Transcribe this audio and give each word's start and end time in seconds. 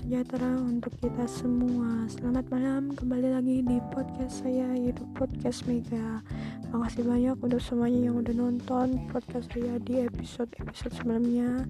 sejahtera 0.00 0.56
untuk 0.64 0.96
kita 1.04 1.28
semua. 1.28 2.08
Selamat 2.08 2.48
malam, 2.48 2.88
kembali 2.96 3.36
lagi 3.36 3.60
di 3.60 3.76
podcast 3.92 4.40
saya 4.40 4.72
yaitu 4.72 5.04
podcast 5.12 5.68
Mega. 5.68 6.24
Makasih 6.72 7.04
banyak 7.04 7.36
untuk 7.36 7.60
semuanya 7.60 8.08
yang 8.08 8.16
udah 8.16 8.32
nonton 8.32 8.96
podcast 9.12 9.52
saya 9.52 9.76
di 9.84 10.00
episode-episode 10.00 10.96
sebelumnya. 10.96 11.68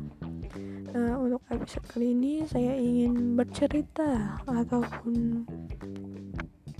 Uh, 0.94 1.14
Untuk 1.26 1.42
episode 1.50 1.86
kali 1.90 2.14
ini 2.14 2.46
saya 2.46 2.70
ingin 2.78 3.34
bercerita 3.34 4.38
ataupun 4.46 5.46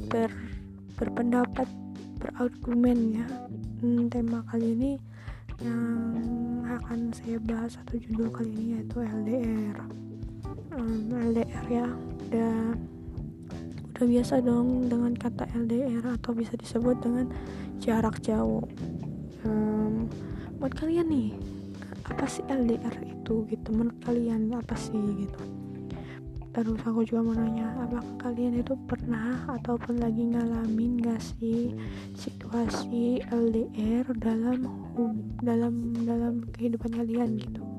ber, 0.06 0.30
berpendapat, 0.98 1.66
berargumen 2.18 3.22
ya 3.22 3.26
hmm, 3.82 4.06
Tema 4.06 4.46
kali 4.50 4.74
ini 4.78 4.92
yang 5.62 6.14
akan 6.62 7.10
saya 7.10 7.42
bahas 7.42 7.74
atau 7.74 7.98
judul 7.98 8.30
kali 8.30 8.54
ini 8.54 8.66
yaitu 8.78 9.02
LDR 9.02 10.09
um, 10.74 11.10
LDR 11.10 11.66
ya. 11.70 11.86
Udah 12.30 12.74
udah 14.00 14.06
biasa 14.06 14.40
dong 14.40 14.88
dengan 14.88 15.12
kata 15.12 15.44
LDR 15.52 16.04
atau 16.16 16.32
bisa 16.32 16.56
disebut 16.56 16.96
dengan 17.04 17.28
jarak 17.82 18.22
jauh. 18.24 18.64
Um, 19.44 20.08
buat 20.60 20.72
kalian 20.76 21.08
nih 21.08 21.30
apa 22.08 22.24
sih 22.26 22.44
LDR 22.48 22.96
itu 23.04 23.46
gitu 23.48 23.68
menurut 23.70 23.98
kalian 24.04 24.52
apa 24.56 24.74
sih 24.76 24.96
gitu. 24.96 25.42
Terus 26.50 26.82
aku 26.82 27.06
juga 27.06 27.22
mau 27.22 27.34
nanya 27.38 27.70
apakah 27.78 28.02
kalian 28.18 28.58
itu 28.58 28.74
pernah 28.90 29.46
ataupun 29.46 30.02
lagi 30.02 30.34
ngalamin 30.34 30.98
gak 30.98 31.22
sih 31.22 31.70
situasi 32.18 33.22
LDR 33.30 34.02
dalam 34.18 34.66
dalam 35.38 35.94
dalam 36.02 36.42
kehidupan 36.50 36.90
kalian 36.90 37.38
gitu 37.38 37.69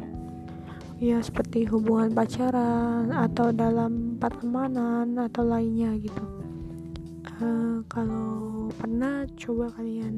ya 1.02 1.18
seperti 1.18 1.66
hubungan 1.66 2.14
pacaran 2.14 3.10
atau 3.10 3.50
dalam 3.50 4.22
pertemanan 4.22 5.18
atau 5.18 5.42
lainnya 5.42 5.98
gitu. 5.98 6.22
Uh, 7.42 7.82
kalau 7.90 8.70
pernah 8.78 9.26
coba 9.34 9.74
kalian 9.82 10.14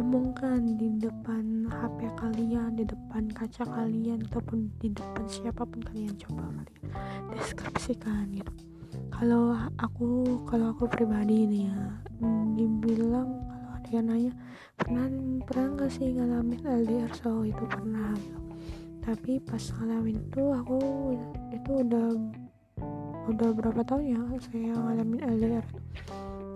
omongkan 0.00 0.80
di 0.80 0.88
depan 0.96 1.68
HP 1.68 2.16
kalian 2.16 2.80
di 2.80 2.88
depan 2.88 3.28
kaca 3.28 3.68
kalian 3.68 4.24
ataupun 4.24 4.72
di 4.80 4.88
depan 4.96 5.28
siapa 5.28 5.68
pun 5.68 5.84
kalian 5.84 6.16
coba 6.16 6.48
kalian 6.56 6.96
deskripsikan 7.36 8.32
gitu. 8.32 8.52
Kalau 9.12 9.52
aku 9.76 10.24
kalau 10.48 10.72
aku 10.72 10.88
pribadi 10.88 11.44
ini 11.44 11.68
ya 11.68 11.92
dibilang 12.56 13.36
kalau 13.52 13.68
ada 13.76 13.90
yang 13.92 14.08
nanya 14.08 14.32
pernah 14.80 15.04
pernah 15.44 15.66
nggak 15.76 15.92
sih 15.92 16.08
ngalamin 16.16 16.64
LDR 16.64 17.12
so 17.12 17.44
itu? 17.44 17.60
Pernah 17.68 18.16
gitu 18.16 18.45
tapi 19.06 19.38
pas 19.38 19.62
ngalamin 19.78 20.18
itu 20.18 20.42
aku 20.50 20.78
itu 21.54 21.70
udah 21.86 22.06
udah 23.30 23.48
berapa 23.54 23.80
tahun 23.86 24.04
ya 24.10 24.20
saya 24.42 24.74
ngalamin 24.74 25.22
LDR 25.22 25.66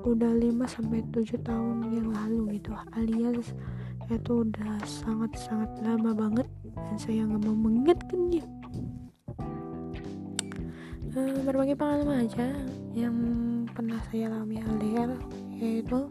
udah 0.01 0.33
5 0.33 0.65
sampai 0.65 1.05
7 1.12 1.37
tahun 1.45 1.92
yang 1.92 2.09
lalu 2.09 2.57
gitu. 2.57 2.73
Alias 2.97 3.53
itu 4.11 4.33
udah 4.42 4.81
sangat-sangat 4.83 5.70
lama 5.84 6.11
banget 6.17 6.48
dan 6.73 6.97
saya 6.97 7.29
nggak 7.29 7.42
mau 7.47 7.55
mengingatkannya. 7.55 8.45
Uh, 11.11 11.42
berbagi 11.42 11.75
pengalaman 11.75 12.23
aja 12.27 12.48
yang 12.95 13.14
pernah 13.75 13.98
saya 14.09 14.31
alami 14.31 14.62
LDR 14.62 15.11
yaitu 15.59 16.07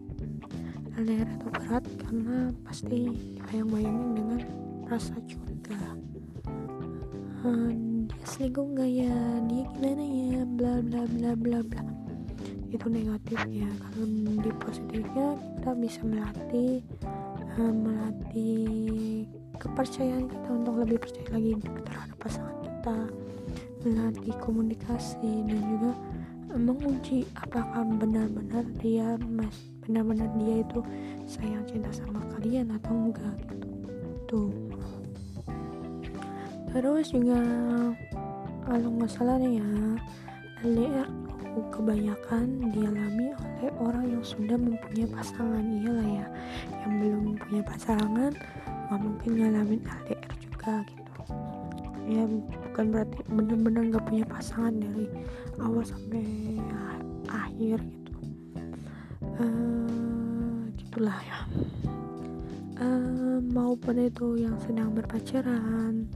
LDR 0.99 1.27
itu 1.27 1.47
berat 1.49 1.85
karena 2.03 2.51
pasti 2.67 2.99
bayang-bayangin 3.47 4.09
dengan 4.15 4.39
rasa 4.91 5.15
curiga 5.23 5.48
uh, 7.45 7.71
dia 8.09 8.25
selingkuh 8.25 8.65
nggak 8.75 8.91
ya 8.91 9.15
dia 9.47 9.63
gimana 9.75 10.05
ya 10.05 10.41
bla 10.43 10.73
bla 10.83 11.01
bla 11.07 11.31
bla 11.35 11.59
bla. 11.63 11.83
Itu 12.69 12.85
negatif 12.87 13.39
ya 13.49 13.69
kalau 13.81 14.05
di 14.39 14.51
positifnya 14.61 15.27
kita 15.57 15.71
bisa 15.77 16.01
melatih 16.05 16.83
uh, 17.57 17.73
melatih 17.73 19.25
kepercayaan 19.59 20.25
kita 20.31 20.49
untuk 20.49 20.75
lebih 20.85 20.97
percaya 21.03 21.27
lagi 21.35 21.51
terhadap 21.83 22.17
pasangan 22.21 22.57
kita 22.63 22.97
melatih 23.83 24.35
komunikasi 24.43 25.47
dan 25.47 25.59
juga 25.67 25.91
menguji 26.49 27.29
apakah 27.37 27.85
benar-benar 27.85 28.65
dia 28.81 29.15
mas 29.21 29.53
benar-benar 29.85 30.29
dia 30.37 30.65
itu 30.65 30.79
sayang 31.29 31.65
cinta 31.69 31.89
sama 31.93 32.21
kalian 32.37 32.73
atau 32.73 32.93
enggak 32.93 33.35
gitu. 33.49 33.69
Tuh 34.29 34.49
terus 36.69 37.09
juga 37.09 37.41
kalau 38.65 38.89
nggak 38.95 39.09
salah 39.09 39.41
nih 39.41 39.57
ya 39.57 39.69
LDR 40.61 41.09
kebanyakan 41.71 42.71
dialami 42.71 43.33
oleh 43.35 43.71
orang 43.81 44.05
yang 44.07 44.23
sudah 44.23 44.55
mempunyai 44.55 45.07
pasangan. 45.09 45.63
Iyalah 45.63 46.07
ya 46.07 46.27
yang 46.85 46.93
belum 47.01 47.23
punya 47.39 47.61
pasangan 47.65 48.31
nggak 48.89 48.99
mungkin 48.99 49.31
ngalamin 49.35 49.81
LDR 49.83 50.33
juga 50.39 50.73
gitu. 50.87 51.11
Ya 52.09 52.23
bukan 52.69 52.85
berarti 52.93 53.19
bener-bener 53.29 53.83
nggak 53.93 54.05
punya 54.07 54.25
pasangan 54.25 54.73
dari 54.79 55.05
awal 55.59 55.83
sampai 55.83 56.25
akhir 57.27 57.77
gitu. 57.83 58.13
Uh, 59.39 60.67
gitulah 60.79 61.19
ya. 61.23 61.39
Uh, 62.79 63.43
maupun 63.51 63.99
itu 63.99 64.39
yang 64.39 64.55
sedang 64.63 64.95
berpacaran 64.95 66.07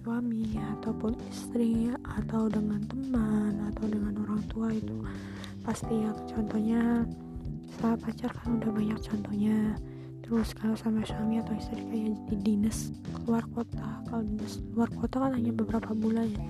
suami 0.00 0.56
ataupun 0.56 1.12
istri 1.28 1.92
atau 2.16 2.48
dengan 2.48 2.80
teman 2.88 3.52
atau 3.68 3.84
dengan 3.84 4.16
orang 4.24 4.40
tua 4.48 4.72
itu. 4.72 5.04
Pasti 5.60 5.92
ya 5.92 6.16
contohnya 6.32 7.04
saat 7.76 8.00
pacar 8.00 8.32
kan 8.32 8.56
udah 8.56 8.70
banyak 8.72 8.98
contohnya. 9.04 9.76
Terus 10.24 10.56
kalau 10.56 10.72
sama 10.78 11.04
suami 11.04 11.42
atau 11.42 11.52
istri 11.52 11.84
kayak 11.84 12.16
di 12.32 12.36
dinas 12.40 12.96
keluar 13.12 13.44
kota 13.50 14.00
kalau 14.08 14.22
dinas 14.24 14.62
luar 14.72 14.88
kota 14.94 15.16
kan 15.20 15.34
hanya 15.36 15.52
beberapa 15.52 15.90
bulan 15.92 16.30
ya 16.30 16.40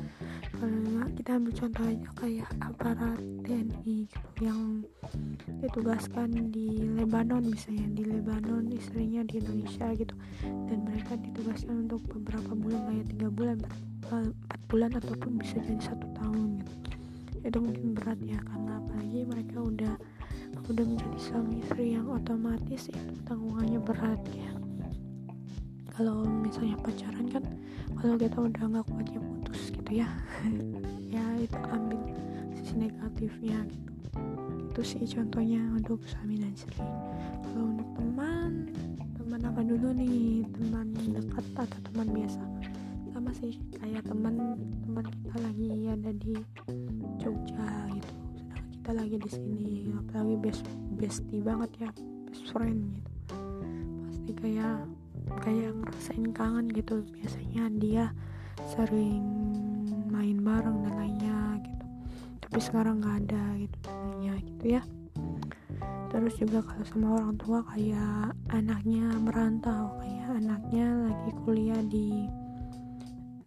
karena 0.60 1.08
kita 1.16 1.40
ambil 1.40 1.52
contoh 1.56 1.84
aja 1.88 2.08
kayak 2.20 2.50
aparat 2.60 3.16
TNI 3.48 4.04
gitu 4.04 4.30
yang 4.44 4.84
ditugaskan 5.64 6.52
di 6.52 6.84
Lebanon 6.84 7.48
misalnya. 7.48 7.88
Di 7.96 8.04
Lebanon 8.04 8.68
istrinya 8.68 9.24
di 9.24 9.40
Indonesia 9.40 9.88
gitu. 9.96 10.12
Dan 10.44 10.84
mereka 10.84 11.16
ditugaskan 11.16 11.88
untuk 11.88 12.04
beberapa 12.12 12.52
bulan 12.52 12.92
kayak 12.92 13.06
tiga 13.08 13.28
bulan 13.32 13.56
empat 14.04 14.60
bulan 14.68 14.92
ataupun 15.00 15.40
bisa 15.40 15.56
jadi 15.64 15.80
satu 15.80 16.06
tahun 16.20 16.60
gitu. 16.60 16.76
Itu 17.40 17.58
mungkin 17.64 17.96
berat 17.96 18.20
ya 18.20 18.36
karena 18.44 18.84
apalagi 18.84 19.20
mereka 19.24 19.56
udah 19.64 19.94
udah 20.68 20.84
menjadi 20.84 21.18
suami 21.18 21.64
istri 21.64 21.96
yang 21.96 22.04
otomatis 22.12 22.92
itu 22.92 23.14
tanggungannya 23.24 23.80
berat 23.80 24.20
ya. 24.36 24.52
Kalau 25.96 26.28
misalnya 26.28 26.76
pacaran 26.84 27.26
kan 27.32 27.44
kalau 27.96 28.20
kita 28.20 28.36
udah 28.36 28.62
nggak 28.68 28.86
kuat 28.92 29.08
putus 29.60 29.76
gitu 29.76 29.92
ya. 30.00 30.08
Ya 31.10 31.26
itu 31.42 31.58
ambil 31.58 31.98
sisi 32.54 32.86
negatifnya 32.86 33.66
gitu. 33.66 33.92
Itu 34.70 34.80
sih 34.86 35.04
contohnya 35.10 35.58
untuk 35.74 35.98
suami 36.06 36.38
dan 36.38 36.54
istri. 36.54 36.78
Kalau 37.50 37.66
untuk 37.66 37.90
teman 37.98 38.70
teman 39.18 39.40
apa 39.42 39.60
dulu 39.66 39.90
nih? 39.90 40.46
Teman 40.54 40.94
dekat 40.94 41.44
atau 41.58 41.78
teman 41.90 42.08
biasa? 42.14 42.42
Sama 43.10 43.34
sih 43.34 43.58
kayak 43.74 44.06
teman 44.06 44.54
teman 44.86 45.04
kita 45.10 45.36
lagi 45.42 45.68
ada 45.90 46.10
di 46.14 46.34
Jogja 47.18 47.90
gitu. 47.90 48.12
Sedangkan 48.38 48.64
kita 48.70 48.90
lagi 48.94 49.16
di 49.18 49.30
sini 49.34 49.68
apalagi 49.98 50.34
best 50.38 50.64
bestie 50.94 51.42
banget 51.42 51.70
ya 51.82 51.90
best 52.30 52.46
friend 52.54 52.80
gitu. 52.94 53.10
Pasti 54.06 54.30
kayak 54.38 54.78
kayak 55.42 55.74
ngerasain 55.74 56.30
kangen 56.30 56.70
gitu. 56.70 57.02
Biasanya 57.18 57.66
dia 57.82 58.04
sering 58.70 59.29
bareng 60.50 60.82
dan 60.82 60.94
lainnya 60.98 61.38
gitu. 61.62 61.86
Tapi 62.42 62.58
sekarang 62.58 62.98
nggak 62.98 63.16
ada 63.22 63.44
gitu 63.62 63.76
dan 63.86 63.96
lainnya 64.02 64.34
gitu 64.42 64.64
ya. 64.66 64.82
Terus 66.10 66.34
juga 66.42 66.58
kalau 66.66 66.84
sama 66.90 67.08
orang 67.22 67.34
tua 67.38 67.62
kayak 67.70 68.34
anaknya 68.50 69.14
merantau 69.22 69.94
kayak 70.02 70.42
anaknya 70.42 70.86
lagi 71.06 71.30
kuliah 71.46 71.78
di 71.86 72.26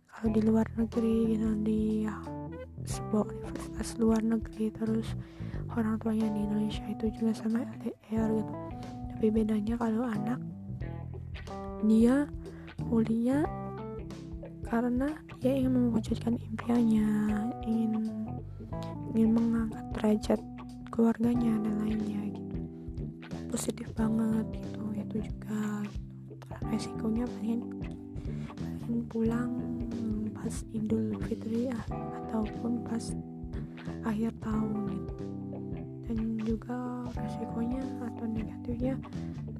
kalau 0.07 0.29
di 0.31 0.41
luar 0.47 0.63
negeri 0.79 1.35
gitu 1.35 1.47
di 1.59 2.07
ya, 2.07 2.15
sebuah 2.87 3.27
universitas 3.27 3.89
luar 3.99 4.21
negeri. 4.23 4.71
Terus 4.71 5.07
orang 5.75 5.99
tuanya 5.99 6.31
di 6.31 6.39
Indonesia 6.39 6.87
itu 6.87 7.11
juga 7.19 7.35
sama 7.35 7.67
LDR 7.67 8.29
gitu. 8.31 8.53
Tapi 9.11 9.27
bedanya 9.27 9.75
kalau 9.75 10.07
anak 10.07 10.39
dia 11.83 12.31
kuliah 12.87 13.43
karena 14.63 15.11
dia 15.43 15.59
ingin 15.59 15.75
mewujudkan 15.75 16.39
impiannya 16.39 17.03
ingin 17.67 18.07
ingin 19.11 19.29
mengangkat 19.35 19.85
derajat 19.91 20.39
keluarganya 20.87 21.59
dan 21.59 21.83
lainnya 21.83 22.31
gitu. 22.31 22.57
Positif 23.51 23.91
banget 23.91 24.47
gitu. 24.55 24.81
Itu 24.95 25.15
juga 25.19 25.83
gitu. 25.83 26.47
resikonya 26.71 27.27
paling 27.27 27.61
paling 28.87 29.03
pulang 29.11 29.51
pas 30.31 30.55
Idul 30.71 31.19
Fitri 31.27 31.67
ya, 31.67 31.79
ataupun 32.23 32.87
pas 32.87 33.03
akhir 34.07 34.31
tahun 34.39 34.95
gitu. 34.95 35.23
Dan 36.07 36.19
juga 36.39 37.03
resikonya 37.19 37.83
atau 37.99 38.25
negatifnya 38.31 38.95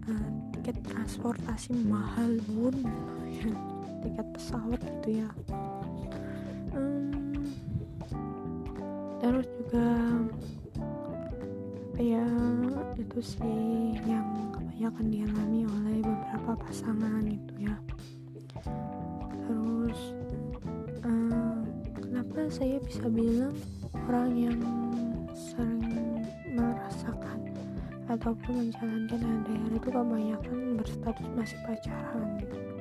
uh, 0.08 0.32
tiket 0.56 0.80
transportasi 0.88 1.76
mahal 1.92 2.40
pun 2.56 2.72
ya, 3.36 3.52
tiket 4.00 4.28
pesawat 4.32 4.80
gitu 4.80 5.28
ya 5.28 5.32
terus 9.24 9.48
juga 9.56 9.88
apa 11.72 12.00
ya 12.04 12.28
itu 13.00 13.20
sih 13.24 13.96
yang 14.04 14.52
kebanyakan 14.52 15.08
dialami 15.08 15.64
oleh 15.64 15.98
beberapa 16.04 16.60
pasangan 16.68 17.24
gitu 17.24 17.54
ya 17.64 17.76
terus 19.48 20.12
uh, 21.08 21.64
kenapa 22.04 22.52
saya 22.52 22.84
bisa 22.84 23.08
bilang 23.08 23.56
orang 24.12 24.36
yang 24.36 24.60
sering 25.32 26.20
merasakan 26.52 27.48
ataupun 28.12 28.68
menjalankan 28.68 29.24
LDR 29.24 29.72
itu 29.72 29.88
kebanyakan 29.88 30.60
berstatus 30.76 31.28
masih 31.32 31.60
pacaran 31.64 32.44
gitu. 32.44 32.73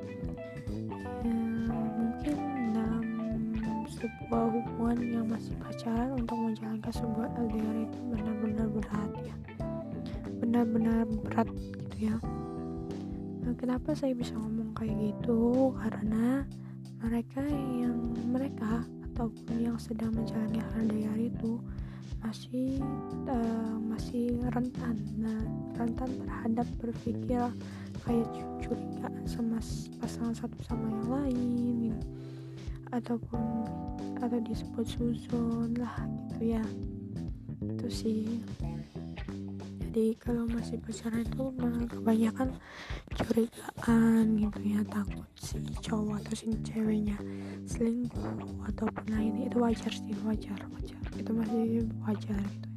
Sebuah 4.02 4.50
hubungan 4.50 4.98
yang 4.98 5.26
masih 5.30 5.54
pacaran 5.62 6.18
untuk 6.18 6.34
menjalankan 6.34 6.90
sebuah 6.90 7.28
LDR 7.38 7.86
itu 7.86 7.98
benar-benar 8.10 8.66
berat 8.74 9.10
ya. 9.22 9.36
Benar-benar 10.42 11.06
berat 11.06 11.46
gitu 11.54 12.10
ya. 12.10 12.16
Nah, 13.46 13.54
kenapa 13.54 13.94
saya 13.94 14.10
bisa 14.18 14.34
ngomong 14.34 14.74
kayak 14.74 14.98
gitu? 14.98 15.70
Karena 15.78 16.42
mereka 16.98 17.46
yang 17.46 18.10
mereka 18.26 18.82
ataupun 19.14 19.54
yang 19.62 19.78
sedang 19.78 20.10
menjalani 20.18 20.58
LDR 20.82 21.18
itu 21.22 21.62
masih 22.26 22.82
uh, 23.30 23.78
masih 23.86 24.34
rentan. 24.50 24.98
Nah, 25.14 25.46
rentan 25.78 26.10
terhadap 26.26 26.66
berpikir 26.82 27.42
kayak 28.02 28.26
curigaan 28.66 29.22
sama 29.30 29.62
pasangan 30.02 30.34
satu 30.34 30.58
sama 30.66 30.90
yang 30.90 31.06
lain 31.06 31.46
gitu. 31.86 32.06
Ataupun 32.92 33.40
atau 34.20 34.38
disebut 34.44 34.84
suzon 34.86 35.74
lah 35.80 35.96
gitu 36.28 36.60
ya. 36.60 36.64
Itu 37.64 37.88
sih. 37.88 38.44
Jadi 39.92 40.16
kalau 40.16 40.48
masih 40.48 40.80
pacaran 40.80 41.20
itu 41.20 41.52
kebanyakan 41.92 42.48
curigaan 43.12 44.40
gitu 44.40 44.60
ya 44.64 44.80
takut 44.88 45.28
si 45.36 45.60
cowok 45.84 46.16
atau 46.24 46.32
si 46.32 46.48
ceweknya 46.64 47.20
selingkuh 47.68 48.64
ataupun 48.72 49.04
lain 49.12 49.44
itu 49.44 49.60
wajar 49.60 49.92
sih 49.92 50.16
wajar 50.24 50.56
wajar. 50.72 51.00
Itu 51.12 51.36
masih 51.36 51.84
wajar 52.08 52.40
gitu. 52.40 52.68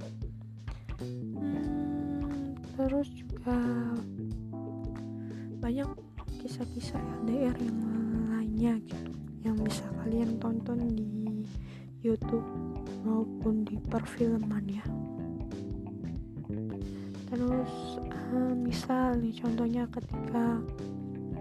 Hmm, 1.39 2.51
terus 2.75 3.07
juga 3.15 3.63
banyak 5.63 5.87
kisah-kisah 6.43 6.99
LDR 7.23 7.55
yang 7.63 7.79
lainnya 8.27 8.75
gitu 8.83 9.14
yang 9.45 9.61
bisa 9.61 9.85
kalian 10.01 10.41
tonton 10.41 10.81
di 10.97 11.45
YouTube 12.01 12.45
maupun 13.05 13.61
di 13.61 13.77
perfilman 13.85 14.65
ya. 14.65 14.85
Terus 17.29 18.01
uh, 18.33 18.53
misal 18.57 19.21
nih 19.21 19.37
contohnya 19.37 19.85
ketika 19.93 20.57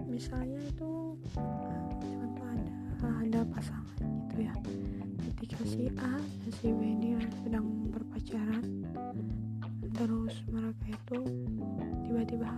misalnya 0.05 0.61
itu 0.61 1.17
uh, 1.41 1.89
contoh 2.01 2.45
ada 2.45 3.09
ada 3.25 3.39
pasangan 3.49 4.05
gitu 4.29 4.45
ya. 4.45 4.53
Ketika 5.33 5.61
si 5.65 5.89
A 5.97 6.13
dan 6.21 6.51
si 6.61 6.69
B 6.69 6.79
ini 6.85 7.17
sedang 7.41 7.89
berpacaran 7.89 8.85
terus 9.95 10.35
mereka 10.51 10.85
itu 10.91 11.19
tiba-tiba 12.05 12.51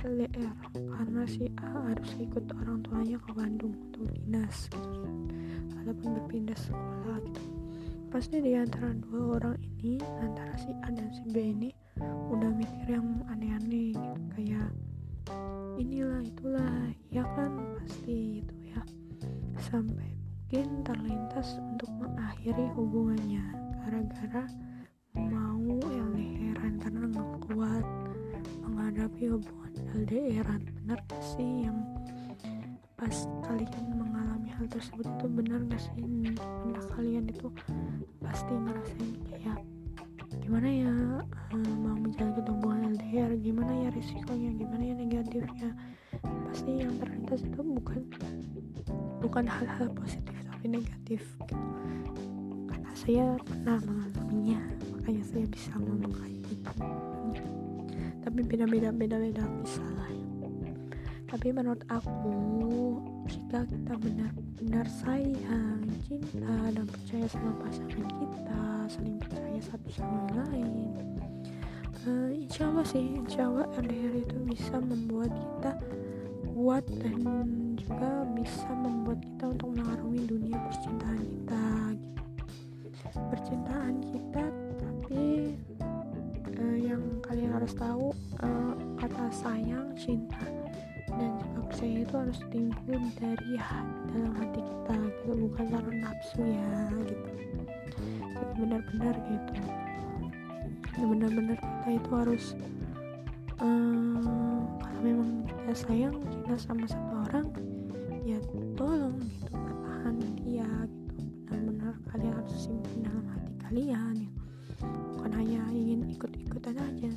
LDR 0.00 0.56
karena 0.72 1.22
si 1.28 1.52
A 1.60 1.92
harus 1.92 2.10
ikut 2.16 2.44
orang 2.56 2.80
tuanya 2.80 3.20
ke 3.20 3.30
Bandung 3.36 3.76
untuk 3.76 4.08
dinas 4.16 4.68
gitu 4.72 5.04
ataupun 5.80 6.08
berpindah 6.20 6.56
sekolah 6.56 7.18
gitu. 7.28 7.42
Pasti 8.10 8.42
di 8.42 8.56
antara 8.56 8.90
dua 8.96 9.38
orang 9.38 9.56
ini 9.60 10.00
antara 10.24 10.56
si 10.56 10.72
A 10.82 10.88
dan 10.88 11.08
si 11.12 11.24
B 11.30 11.52
ini 11.52 11.70
udah 12.32 12.50
mikir 12.56 12.96
yang 12.96 13.22
aneh-aneh 13.28 13.92
gitu. 13.92 14.20
Kayak 14.34 14.70
inilah 15.76 16.22
itulah. 16.24 16.76
Ya 17.12 17.24
kan 17.36 17.60
pasti 17.76 18.40
itu 18.40 18.54
ya. 18.72 18.80
Sampai 19.60 20.20
mungkin 20.50 20.82
terlintas 20.82 21.62
untuk 21.62 21.86
mengakhiri 21.94 22.66
hubungannya 22.74 23.54
gara-gara 23.86 24.42
mau 25.14 25.62
LDRan 25.78 26.74
karena 26.82 27.06
nggak 27.06 27.30
kuat 27.46 27.86
menghadapi 28.58 29.30
hubungan 29.30 29.69
LDRan 29.90 30.62
benar 30.82 30.98
gak 31.10 31.22
sih 31.34 31.66
yang 31.66 31.78
pas 32.94 33.26
kalian 33.42 33.84
mengalami 33.96 34.54
hal 34.54 34.66
tersebut 34.70 35.02
itu 35.02 35.26
benar 35.26 35.60
gak 35.66 35.82
sih? 35.82 35.98
Benar 35.98 36.84
kalian 36.94 37.26
itu 37.26 37.50
pasti 38.22 38.52
ngerasain 38.54 39.14
kayak 39.26 39.58
gimana 40.38 40.68
ya 40.70 40.94
uh, 41.26 41.74
mau 41.82 41.98
menjalankan 41.98 42.46
hubungan 42.54 42.94
LDR 42.94 43.34
gimana 43.42 43.72
ya 43.82 43.88
risikonya? 43.90 44.50
Gimana 44.54 44.82
ya 44.84 44.94
negatifnya? 44.94 45.70
Pasti 46.22 46.70
yang 46.86 46.94
terlintas 47.02 47.42
itu 47.42 47.60
bukan 47.62 48.00
bukan 49.20 49.44
hal-hal 49.46 49.88
positif 49.92 50.34
tapi 50.48 50.66
negatif 50.76 51.22
gitu. 51.44 51.56
karena 52.68 52.90
saya 52.96 53.24
pernah 53.44 53.80
mengalaminya 53.84 54.60
makanya 54.92 55.24
saya 55.28 55.44
bisa 55.48 55.72
ngomong 55.76 56.12
kayak 56.20 56.40
gitu 56.48 56.99
tapi 58.20 58.40
beda-beda 58.44 58.92
beda-beda 58.92 59.44
kisah 59.60 59.90
lah 59.96 60.10
ya. 60.12 60.72
tapi 61.28 61.48
menurut 61.52 61.82
aku 61.88 62.34
jika 63.30 63.62
kita 63.66 63.94
benar-benar 63.96 64.86
sayang 64.90 65.86
cinta 66.04 66.56
dan 66.74 66.86
percaya 66.86 67.26
sama 67.30 67.52
pasangan 67.62 68.10
kita 68.10 68.62
saling 68.90 69.16
percaya 69.22 69.58
satu 69.62 69.88
sama 69.94 70.20
lain 70.34 70.90
uh, 72.06 72.30
insya 72.34 72.66
Allah 72.68 72.86
sih 72.86 73.06
insya 73.22 73.46
Allah 73.46 73.66
LDR 73.78 74.14
itu 74.24 74.36
bisa 74.48 74.76
membuat 74.82 75.30
kita 75.30 75.72
kuat 76.54 76.84
dan 77.00 77.16
juga 77.78 78.26
bisa 78.36 78.68
membuat 78.74 79.18
kita 79.22 79.44
untuk 79.48 79.68
mengarungi 79.78 80.22
dunia 80.28 80.58
percintaan 80.68 81.22
kita 81.24 81.64
percintaan 83.30 83.94
kita 84.12 84.44
tapi 84.78 85.54
harus 87.70 87.86
tahu 87.86 88.06
uh, 88.42 88.74
kata 88.98 89.30
sayang 89.30 89.94
cinta 89.94 90.42
dan 91.06 91.38
juga 91.38 91.70
percaya 91.70 91.96
itu 92.02 92.14
harus 92.18 92.38
timbul 92.50 93.02
dari 93.14 93.52
dalam 94.10 94.34
hati 94.34 94.58
kita 94.58 94.94
gitu. 95.06 95.30
Bukan 95.46 95.64
karena 95.70 95.92
nafsu 96.02 96.42
ya 96.42 96.74
gitu. 97.06 97.30
Jadi 98.10 98.52
benar-benar 98.58 99.14
gitu. 99.22 99.54
Benar-benar 100.98 101.58
kita 101.62 101.88
itu 101.94 102.10
harus 102.10 102.44
um, 103.62 104.66
kalau 104.82 105.00
memang 105.06 105.30
kita 105.46 105.74
sayang 105.86 106.18
kita 106.26 106.58
sama 106.58 106.90
satu 106.90 107.22
orang 107.30 107.46
ya 108.26 108.42
tolong 108.74 109.14
gitu 109.30 109.54
bertahan 109.54 110.16
dia 110.42 110.70
gitu. 110.90 111.22
Benar-benar 111.46 111.94
kalian 112.10 112.34
harus 112.34 112.66
simpan 112.66 112.98
dalam 113.06 113.26
hati 113.30 113.52
kalian 113.62 114.09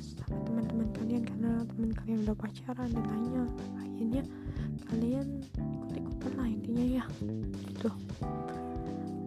sama 0.04 0.36
teman-teman 0.44 0.88
kalian 0.92 1.22
karena 1.24 1.52
teman 1.64 1.90
kalian 1.96 2.18
udah 2.28 2.36
pacaran 2.36 2.88
dan 2.92 3.04
lainnya 3.08 3.44
lainnya 3.80 4.22
kalian 4.92 5.28
ikut-ikutan 5.56 6.32
lah 6.36 6.48
intinya 6.48 6.84
ya. 7.00 7.04
Gitu. 7.64 7.90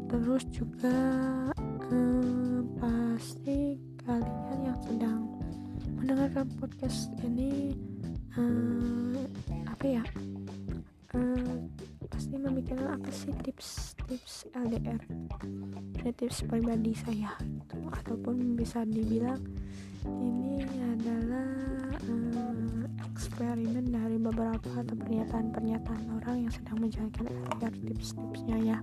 Terus 0.07 0.43
juga 0.53 0.97
hmm, 1.89 2.77
pasti 2.77 3.75
kalian 4.05 4.59
yang 4.63 4.79
sedang 4.85 5.21
mendengarkan 5.97 6.47
podcast 6.61 7.11
ini 7.25 7.75
hmm, 8.37 9.17
apa 9.67 9.85
ya 9.99 10.03
hmm, 11.11 11.67
pasti 12.07 12.35
memikirkan 12.39 12.95
apa 12.95 13.09
sih 13.11 13.35
tips-tips 13.43 14.47
LDR 14.55 15.01
ini 15.99 16.11
tips 16.15 16.47
pribadi 16.47 16.95
saya 16.95 17.35
gitu. 17.43 17.75
ataupun 17.91 18.55
bisa 18.55 18.87
dibilang 18.87 19.43
ini 20.07 20.63
adalah 20.63 21.51
um, 22.07 22.87
eksperimen 23.13 23.91
dari 23.91 24.17
beberapa 24.17 24.69
atau 24.77 24.95
pernyataan-pernyataan 24.95 26.03
orang 26.21 26.47
yang 26.47 26.53
sedang 26.53 26.77
menjalankan 26.81 27.25
LDR 27.27 27.73
tips-tipsnya 27.85 28.57
ya. 28.61 28.77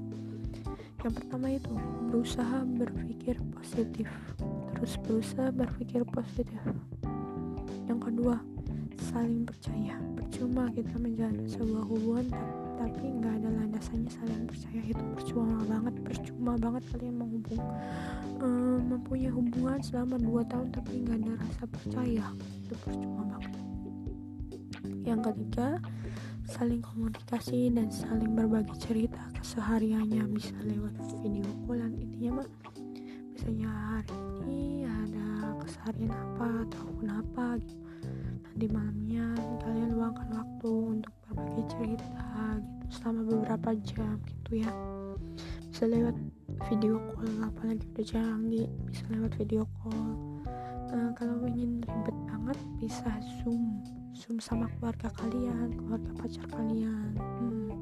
Yang 1.05 1.15
pertama 1.21 1.47
itu 1.53 1.73
berusaha 2.09 2.59
berpikir 2.65 3.37
positif. 3.53 4.09
Terus 4.77 4.95
berusaha 5.05 5.49
berpikir 5.53 6.01
positif. 6.09 6.61
Yang 7.85 8.01
kedua 8.11 8.41
saling 9.13 9.45
percaya. 9.45 10.01
Percuma 10.17 10.73
kita 10.73 10.97
menjalin 10.97 11.47
sebuah 11.47 11.85
hubungan 11.85 12.27
tapi 12.33 12.64
nggak 13.25 13.35
ada 13.41 13.49
landasannya 13.57 14.11
saling 14.11 14.45
percaya. 14.45 14.81
Itu 14.85 15.05
percuma 15.17 15.59
banget 15.65 15.95
percuma 16.05 16.53
banget 16.59 16.83
kalian 16.93 17.17
menghubung 17.17 17.65
um, 18.43 18.79
mempunyai 18.91 19.33
hubungan 19.33 19.81
selama 19.81 20.17
2 20.21 20.51
tahun 20.51 20.69
tapi 20.75 20.93
nggak 21.07 21.19
ada 21.25 21.33
rasa 21.41 21.65
percaya. 21.71 22.25
Itu 22.67 22.75
percuma 22.85 23.23
banget. 23.33 23.53
Yang 25.05 25.21
ketiga 25.31 25.69
saling 26.45 26.83
komunikasi 26.85 27.73
dan 27.73 27.89
saling 27.89 28.37
berbagi 28.37 28.77
cerita 28.77 29.23
kesehariannya 29.41 30.25
bisa 30.29 30.57
lewat 30.61 30.95
video 31.25 31.49
callan. 31.65 31.97
Intinya 31.97 32.45
mah 32.45 32.49
misalnya 33.33 33.71
hari 33.73 34.17
ini 34.45 34.85
ada 34.85 35.57
keseharian 35.65 36.13
apa 36.13 36.49
atau 36.69 36.85
apa 37.05 37.47
gitu 37.65 37.84
nanti 38.55 38.71
malamnya 38.71 39.35
kalian 39.67 39.99
luangkan 39.99 40.31
waktu 40.31 40.71
untuk 40.71 41.11
berbagi 41.27 41.63
cerita 41.75 42.23
gitu 42.63 42.87
selama 42.87 43.21
beberapa 43.27 43.75
jam 43.83 44.15
gitu 44.31 44.63
ya. 44.63 44.71
Bisa 45.75 45.91
lewat 45.91 46.15
video 46.71 47.03
call 47.03 47.35
apalagi 47.51 47.83
udah 47.83 48.07
canggih 48.07 48.71
bisa 48.87 49.03
lewat 49.11 49.35
video 49.43 49.67
call. 49.83 50.39
Uh, 50.87 51.11
kalau 51.19 51.35
ingin 51.51 51.83
ribet 51.83 52.15
banget 52.31 52.59
bisa 52.79 53.11
zoom 53.43 53.83
zoom 54.15 54.39
sama 54.39 54.71
keluarga 54.79 55.11
kalian 55.19 55.75
keluarga 55.75 56.15
pacar 56.15 56.47
kalian. 56.55 57.11
Hmm. 57.19 57.75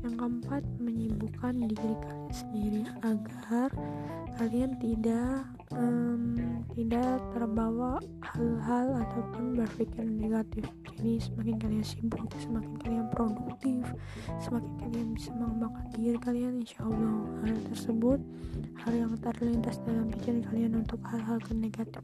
yang 0.00 0.16
keempat 0.16 0.64
menyibukkan 0.80 1.60
diri 1.60 1.92
kalian 2.00 2.32
sendiri 2.32 2.82
agar 3.04 3.68
kalian 4.40 4.72
tidak 4.80 5.44
um, 5.74 6.34
tidak 6.74 7.22
terbawa 7.30 8.02
hal-hal 8.34 8.98
ataupun 9.06 9.54
berpikir 9.54 10.02
negatif. 10.02 10.66
Jadi 10.94 11.22
semakin 11.22 11.56
kalian 11.58 11.84
sibuk 11.86 12.26
semakin 12.34 12.74
kalian 12.82 13.06
produktif 13.14 13.82
semakin 14.42 14.72
kalian 14.78 15.08
bisa 15.14 15.30
mengembangkan 15.34 15.86
diri 15.94 16.18
kalian 16.18 16.62
insya 16.62 16.86
Allah 16.86 17.14
hal 17.44 17.56
tersebut 17.70 18.20
hal 18.82 18.92
yang 18.94 19.12
terlintas 19.18 19.76
dalam 19.86 20.06
pikiran 20.10 20.42
kalian 20.50 20.72
untuk 20.82 21.00
hal-hal 21.06 21.38
negatif 21.54 22.02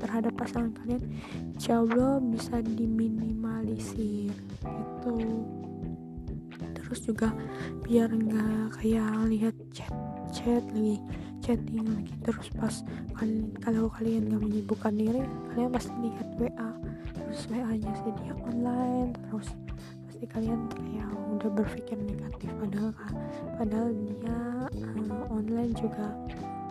terhadap 0.00 0.32
pasangan 0.36 0.72
kalian 0.82 1.02
insya 1.56 1.80
Allah 1.80 2.20
bisa 2.20 2.60
diminimalisir. 2.64 4.32
Itu 4.64 5.14
terus 6.72 7.00
juga 7.08 7.32
biar 7.88 8.12
nggak 8.12 8.80
kayak 8.80 9.12
lihat 9.32 9.56
chat 9.72 9.92
chat 10.32 10.64
lagi 10.76 11.00
chatting 11.42 11.82
lagi 11.82 12.14
terus 12.22 12.48
pas 12.54 12.74
kalian 13.18 13.50
kalau 13.58 13.90
kalian 13.90 14.30
nggak 14.30 14.42
menyibukkan 14.46 14.94
diri 14.94 15.26
kalian 15.52 15.70
pasti 15.74 15.92
lihat 15.98 16.28
WA 16.38 16.70
terus 17.18 17.42
WA 17.50 17.72
nya 17.74 17.92
sih 17.98 18.12
dia 18.22 18.34
online 18.46 19.10
terus 19.26 19.48
pasti 20.06 20.24
kalian 20.30 20.70
kayak 20.70 21.10
udah 21.34 21.50
berpikir 21.50 21.98
negatif 21.98 22.50
padahal 22.62 22.90
padahal 23.58 23.90
dia 23.90 24.38
uh, 24.70 25.34
online 25.34 25.74
juga 25.74 26.14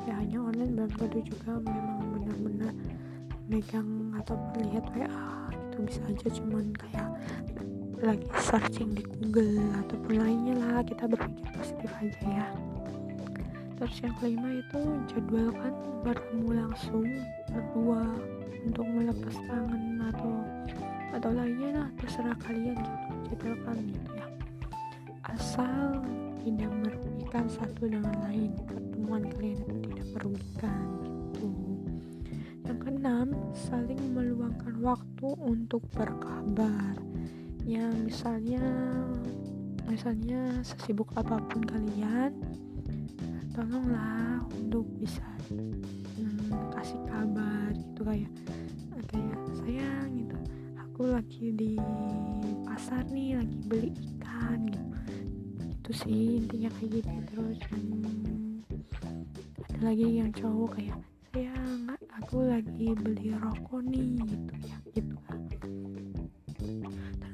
ya 0.07 0.15
hanya 0.15 0.39
online 0.39 0.71
belum 0.71 0.91
tentu 0.95 1.19
juga 1.27 1.59
memang 1.59 1.99
benar-benar 2.15 2.73
megang 3.51 4.15
atau 4.23 4.39
lihat 4.55 4.87
WA 4.95 5.27
itu 5.51 5.77
bisa 5.83 6.01
aja 6.07 6.27
cuman 6.39 6.65
kayak 6.79 7.09
lagi 8.01 8.27
searching 8.39 8.95
di 8.95 9.03
Google 9.03 9.61
ataupun 9.83 10.15
lainnya 10.15 10.55
lah 10.57 10.79
kita 10.81 11.05
berpikir 11.05 11.45
positif 11.53 11.91
aja 11.99 12.23
ya 12.23 12.47
terus 13.81 13.97
yang 14.05 14.13
kelima 14.21 14.61
itu 14.61 14.81
jadwalkan 15.09 15.73
bertemu 16.05 16.50
langsung 16.53 17.01
berdua 17.50 18.13
untuk 18.61 18.85
melepas 18.85 19.33
tangan 19.41 20.05
atau 20.13 20.33
atau 21.17 21.31
lainnya 21.33 21.81
lah 21.81 21.89
terserah 21.97 22.38
kalian 22.45 22.77
gitu 22.77 23.33
jadwalkan 23.33 23.89
gitu 23.89 24.11
ya. 24.13 24.27
Asal 25.33 25.97
tidak 26.45 26.69
merugikan 26.77 27.50
satu 27.50 27.89
dengan 27.89 28.13
lain 28.21 28.53
pertemuan 28.69 29.25
kalian 29.33 29.57
itu 29.65 29.75
tidak 29.89 30.07
merugikan 30.13 30.85
gitu. 31.33 31.50
Yang 32.69 32.77
keenam 32.85 33.27
saling 33.57 34.01
meluangkan 34.13 34.77
waktu 34.77 35.29
untuk 35.41 35.81
berkabar. 35.97 37.01
Ya 37.65 37.89
misalnya 37.97 38.61
misalnya 39.89 40.61
sesibuk 40.61 41.09
apa 41.17 41.41
pun 41.50 41.65
kalian 41.65 42.38
tolonglah 43.51 44.43
untuk 44.55 44.88
bisa 45.00 45.24
hmm, 45.51 46.72
kasih 46.75 47.01
kabar 47.08 47.72
gitu 47.75 48.01
kayak 48.03 48.31
kayak 49.12 49.39
sayang 49.62 50.10
gitu 50.15 50.38
aku 50.79 51.01
lagi 51.12 51.46
di 51.55 51.72
pasar 52.67 53.03
nih 53.12 53.39
lagi 53.39 53.58
beli 53.67 53.91
ikan 53.91 54.60
gitu. 54.70 54.98
Itu 55.81 55.91
sih 55.91 56.39
intinya 56.39 56.70
kayak 56.79 56.91
gitu 57.01 57.13
terus. 57.31 57.60
Hmm, 57.72 58.63
ada 59.67 59.79
lagi 59.91 60.08
yang 60.22 60.31
cowok 60.31 60.77
kayak 60.77 61.00
sayang 61.31 61.89
aku 62.20 62.43
lagi 62.43 62.91
beli 62.91 63.31
rokok 63.34 63.81
nih 63.88 64.20
gitu 64.20 64.53
ya 64.67 64.77
gitu 64.91 65.15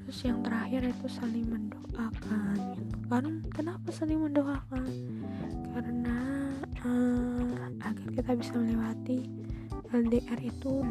terus 0.08 0.20
yang 0.24 0.40
terakhir 0.46 0.88
itu 0.88 1.08
saling 1.12 1.50
mendoakan 1.50 2.56
gitu 2.78 2.87
kan 3.08 3.40
kenapa 3.56 3.88
saling 3.96 4.20
mendoakan? 4.20 4.84
Karena 5.72 6.18
uh, 6.84 7.56
agar 7.80 8.08
kita 8.12 8.32
bisa 8.36 8.52
melewati 8.60 9.32
LDR 9.96 10.40
itu 10.44 10.84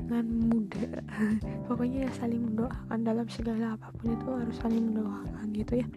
dengan 0.00 0.26
mudah. 0.48 0.88
Pokoknya 1.68 2.08
saling 2.16 2.40
mendoakan 2.40 2.98
dalam 3.04 3.28
segala 3.28 3.76
apa 3.76 3.92
pun 4.00 4.16
itu 4.16 4.28
harus 4.32 4.56
saling 4.64 4.84
mendoakan 4.92 5.46
gitu 5.52 5.74
ya. 5.84 5.88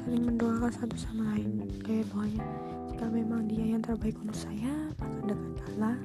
Saling 0.00 0.24
mendoakan 0.24 0.72
satu 0.72 0.96
sama 0.96 1.36
lain. 1.36 1.68
Kayak 1.84 2.08
doanya 2.08 2.44
jika 2.88 3.06
memang 3.12 3.44
dia 3.44 3.76
yang 3.76 3.84
terbaik 3.84 4.16
untuk 4.24 4.40
saya 4.40 4.72
maka 4.96 5.16
dekatkanlah. 5.28 5.98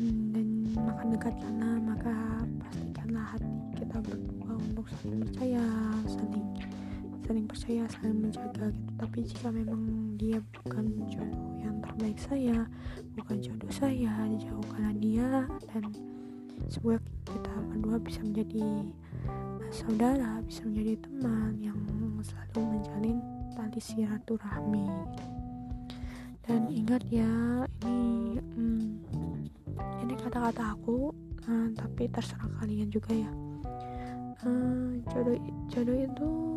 Hmm, 0.00 0.32
dan 0.32 0.46
maka 0.80 1.02
dekatkanlah 1.04 1.76
maka 1.84 2.14
pastikanlah 2.64 3.26
hati 3.36 3.60
kita 3.76 3.96
berdua 4.00 4.52
untuk 4.56 4.86
saling 4.96 5.20
percaya 5.28 5.64
saling 6.08 6.48
saling 7.30 7.46
percaya 7.46 7.86
saling 7.86 8.26
menjaga 8.26 8.74
gitu. 8.74 8.90
Tapi 8.98 9.18
jika 9.22 9.54
memang 9.54 10.18
dia 10.18 10.42
bukan 10.50 10.98
jodoh 11.06 11.54
yang 11.62 11.78
terbaik 11.78 12.18
saya 12.18 12.66
bukan 13.14 13.38
jodoh 13.38 13.70
saya 13.70 14.26
jauhkanlah 14.34 14.98
dia 14.98 15.46
dan 15.70 15.94
semoga 16.66 16.98
kita 17.30 17.54
berdua 17.70 18.02
bisa 18.02 18.18
menjadi 18.26 18.66
saudara 19.70 20.42
bisa 20.42 20.66
menjadi 20.66 21.06
teman 21.06 21.54
yang 21.62 21.78
selalu 22.18 22.82
menjalin 22.82 23.22
tali 23.54 23.78
silaturahmi. 23.78 24.90
Dan 26.42 26.66
ingat 26.66 27.06
ya 27.14 27.30
ini 27.86 28.42
hmm, 28.42 28.98
ini 30.02 30.14
kata-kata 30.18 30.74
aku 30.74 31.14
uh, 31.46 31.68
tapi 31.78 32.10
terserah 32.10 32.50
kalian 32.58 32.90
juga 32.90 33.14
ya. 33.14 33.30
Uh, 34.42 34.98
jodoh 35.14 35.38
jodoh 35.70 35.94
itu 35.94 36.49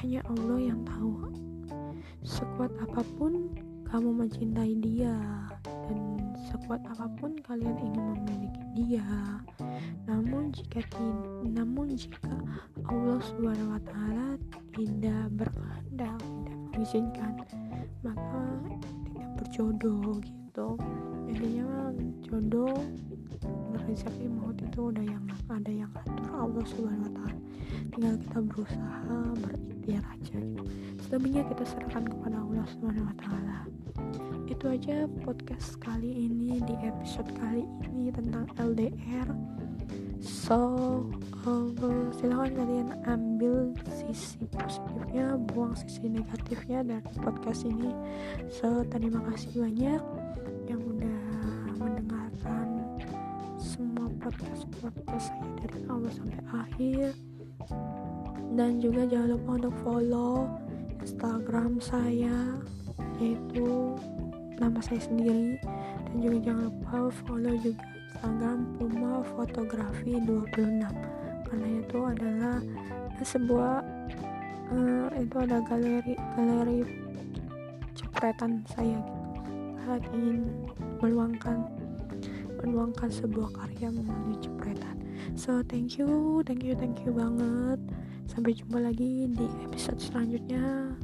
hanya 0.00 0.24
Allah 0.32 0.58
yang 0.72 0.80
tahu. 0.88 1.28
Sekuat 2.24 2.72
apa 2.80 3.04
pun 3.20 3.52
kamu 3.88 4.24
mencintai 4.24 4.74
dia 4.80 5.16
dan 5.64 6.00
sekuat 6.48 6.80
apa 6.86 7.10
pun 7.18 7.34
kalian 7.42 7.74
ingin 7.74 8.04
memiliki 8.14 8.62
dia 8.78 9.08
namun 10.06 10.54
jika 10.54 10.78
namun 11.42 11.98
jika 11.98 12.30
Allah 12.86 13.18
subhanahu 13.18 13.74
wa 13.74 13.82
taala 13.82 14.38
tidak 14.78 15.26
berkehendak 15.34 15.90
tidak 15.90 16.16
mengizinkan 16.70 17.34
maka 18.06 18.44
tidak 19.10 19.28
berjodoh 19.42 20.22
gitu. 20.22 20.68
Intinya 21.26 21.90
jodoh 22.22 22.78
rezeki 23.90 24.30
maut 24.30 24.54
itu 24.62 24.94
udah 24.94 25.02
yang 25.02 25.24
ada 25.50 25.72
yang 25.74 25.90
atur 25.98 26.30
Allah 26.30 26.64
subhanahu 26.70 27.10
wa 27.10 27.14
taala. 27.18 27.40
Tinggal 27.90 28.14
kita 28.22 28.38
berusaha 28.46 29.16
berikhtiar 29.42 30.04
aja 30.14 30.36
gitu. 30.38 30.62
Selebihnya 31.02 31.42
kita 31.50 31.64
serahkan 31.66 32.04
kepada 32.06 32.36
Allah 32.38 32.64
subhanahu 32.70 33.10
wa 33.10 33.16
taala. 33.18 33.58
Itu 34.46 34.64
aja 34.70 35.10
podcast 35.26 35.74
kali 35.82 36.30
ini 36.30 36.62
di 36.62 36.74
episode 36.86 37.30
kali 37.34 37.66
ini 37.90 38.14
tentang 38.14 38.46
LDR 38.62 39.26
so 40.20 41.08
uh, 41.48 41.70
silahkan 42.20 42.52
kalian 42.52 42.92
ambil 43.08 43.72
sisi 43.88 44.44
positifnya 44.52 45.40
buang 45.50 45.72
sisi 45.72 46.06
negatifnya 46.06 46.84
dari 46.84 47.10
podcast 47.24 47.64
ini. 47.64 47.90
So 48.52 48.84
terima 48.86 49.24
kasih 49.32 49.64
banyak 49.64 50.02
sampai 56.80 57.12
akhir 57.12 57.12
dan 58.56 58.80
juga 58.80 59.02
jangan 59.04 59.28
lupa 59.36 59.50
untuk 59.60 59.76
follow 59.84 60.34
instagram 61.04 61.76
saya 61.76 62.56
yaitu 63.20 63.94
nama 64.56 64.80
saya 64.80 65.00
sendiri. 65.04 65.60
Dan 66.10 66.16
juga 66.24 66.38
jangan 66.50 66.62
lupa 66.72 66.96
follow 67.28 67.54
juga 67.60 67.84
Instagram 67.84 68.58
Puma 68.76 69.12
Fotografi 69.36 70.12
26 70.24 70.88
karena 71.46 71.68
itu 71.84 71.98
adalah 72.00 72.56
sebuah 73.20 73.84
uh, 74.72 75.08
itu 75.20 75.36
ada 75.36 75.60
galeri 75.68 76.14
galeri 76.36 76.80
cepretan 77.92 78.64
saya 78.72 78.96
gitu. 78.96 79.20
Saat 79.84 80.02
ingin 80.16 80.48
meluangkan 81.04 81.68
meluangkan 82.60 83.08
sebuah 83.08 83.52
karya 83.56 83.88
melalui 83.92 84.36
cepretan 84.40 84.99
so 85.36 85.60
thank 85.66 85.98
you 86.00 86.40
thank 86.46 86.62
you 86.62 86.74
thank 86.78 86.98
you 87.02 87.12
banget. 87.12 87.80
Sampai 88.30 88.54
jumpa 88.54 88.78
lagi 88.78 89.26
di 89.30 89.46
episode 89.66 89.98
selanjutnya. 89.98 90.94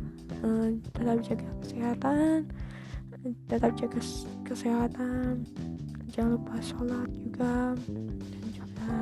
Uh, 0.42 0.74
tetap 0.94 1.18
jaga 1.22 1.48
kesehatan 1.62 2.46
tetap 3.46 3.72
jaga 3.74 4.00
kesehatan. 4.46 5.42
Jangan 6.14 6.38
lupa 6.38 6.54
sholat 6.62 7.10
juga 7.12 7.74
dan 7.74 8.46
juga 8.54 8.98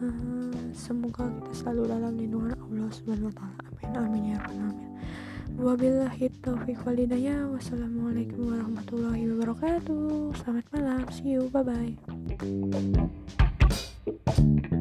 uh, 0.00 0.54
semoga 0.72 1.28
kita 1.28 1.52
selalu 1.52 1.82
dalam 1.90 2.12
lindungan 2.16 2.54
Allah 2.56 2.90
Subhanahu 2.94 3.30
wa 3.30 3.36
taala. 3.36 3.66
Amin 3.84 3.92
amin 3.98 4.22
ya 4.32 4.38
rabbal 4.40 4.70
alamin. 4.70 4.90
Wabillahi 5.54 6.26
taufiq 6.42 6.82
walhidayah 6.82 7.46
wassalamualaikum 7.52 8.42
warahmatullahi 8.42 9.22
wabarakatuh. 9.34 10.34
Selamat 10.42 10.66
malam. 10.74 11.02
See 11.14 11.36
you. 11.36 11.46
Bye 11.52 11.62
bye 11.62 13.34
Thank 14.06 14.70
you. 14.70 14.73